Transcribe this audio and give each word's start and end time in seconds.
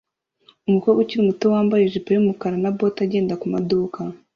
Umukobwa 0.67 0.99
ukiri 1.01 1.27
muto 1.27 1.45
wambaye 1.53 1.81
ijipo 1.83 2.07
yumukara 2.11 2.55
na 2.63 2.71
bote 2.77 2.99
agenda 3.07 3.33
kumaduka 3.41 3.99